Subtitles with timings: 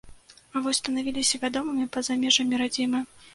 [0.53, 3.05] А вось станавіліся вядомымі па-за межамі радзімы.